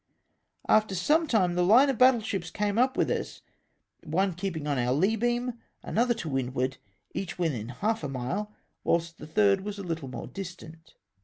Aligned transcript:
After 0.67 0.95
some 0.95 1.27
time 1.27 1.53
the 1.53 1.63
line 1.63 1.87
of 1.87 1.99
battle 1.99 2.21
ships 2.23 2.49
came 2.49 2.79
up 2.79 2.97
with 2.97 3.11
us, 3.11 3.43
one 4.03 4.33
keeping 4.33 4.65
on 4.65 4.79
our 4.79 4.93
lee 4.93 5.15
beam, 5.15 5.59
another 5.83 6.15
to 6.15 6.27
windward, 6.29 6.77
each 7.13 7.37
within 7.37 7.69
half 7.69 8.03
a 8.03 8.09
mile, 8.09 8.51
whilst 8.83 9.19
the 9.19 9.27
third 9.27 9.61
was 9.61 9.77
a 9.77 9.83
little 9.83 10.07
more 10.07 10.25
distant. 10.25 10.95